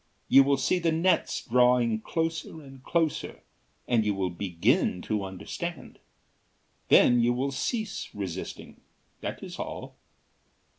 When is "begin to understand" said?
4.31-5.99